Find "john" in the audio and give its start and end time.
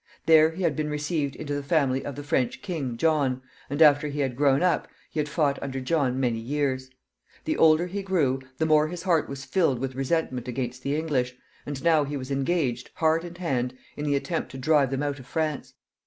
2.97-3.43, 5.79-6.19